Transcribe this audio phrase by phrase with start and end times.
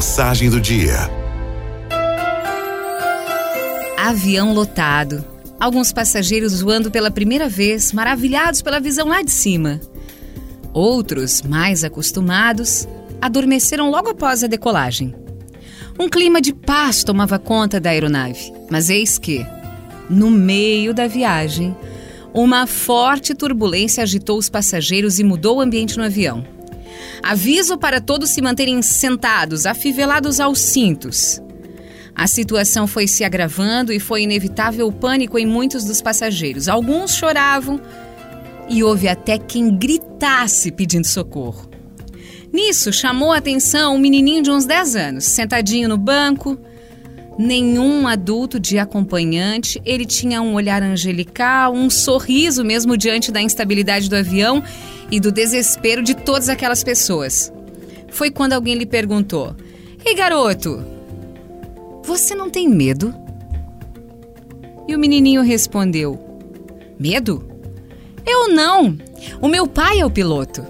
[0.00, 0.96] Mensagem do dia.
[3.98, 5.22] Avião lotado.
[5.60, 9.78] Alguns passageiros voando pela primeira vez, maravilhados pela visão lá de cima.
[10.72, 12.88] Outros, mais acostumados,
[13.20, 15.14] adormeceram logo após a decolagem.
[15.98, 19.46] Um clima de paz tomava conta da aeronave, mas eis que,
[20.08, 21.76] no meio da viagem,
[22.32, 26.42] uma forte turbulência agitou os passageiros e mudou o ambiente no avião.
[27.22, 31.40] Aviso para todos se manterem sentados, afivelados aos cintos.
[32.14, 36.68] A situação foi se agravando e foi inevitável o pânico em muitos dos passageiros.
[36.68, 37.80] Alguns choravam
[38.68, 41.68] e houve até quem gritasse pedindo socorro.
[42.52, 46.58] Nisso chamou a atenção um menininho de uns 10 anos, sentadinho no banco,
[47.38, 49.80] nenhum adulto de acompanhante.
[49.84, 54.62] Ele tinha um olhar angelical, um sorriso mesmo diante da instabilidade do avião
[55.10, 57.52] e do desespero de todas aquelas pessoas.
[58.08, 59.54] Foi quando alguém lhe perguntou:
[60.04, 60.84] Ei, garoto,
[62.04, 63.14] você não tem medo?
[64.86, 66.18] E o menininho respondeu:
[66.98, 67.48] Medo?
[68.26, 68.98] Eu não!
[69.40, 70.64] O meu pai é o piloto.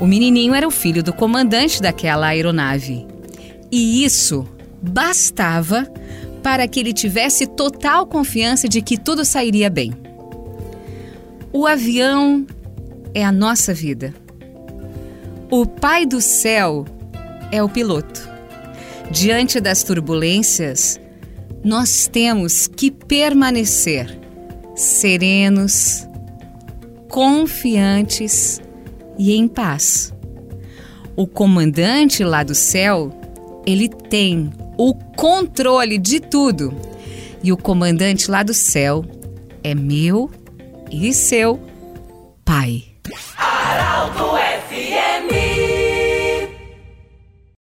[0.00, 3.06] O menininho era o filho do comandante daquela aeronave.
[3.70, 4.46] E isso
[4.82, 5.86] bastava
[6.42, 9.92] para que ele tivesse total confiança de que tudo sairia bem.
[11.52, 12.46] O avião
[13.14, 14.14] é a nossa vida.
[15.50, 16.84] O Pai do céu
[17.50, 18.28] é o piloto.
[19.10, 21.00] Diante das turbulências,
[21.64, 24.18] nós temos que permanecer
[24.74, 26.06] serenos,
[27.08, 28.60] confiantes
[29.18, 30.12] e em paz.
[31.16, 33.10] O comandante lá do céu,
[33.66, 36.74] ele tem o controle de tudo.
[37.42, 39.04] E o comandante lá do céu
[39.62, 40.30] é meu
[40.90, 41.60] e seu
[42.44, 42.84] Pai.
[43.10, 44.45] É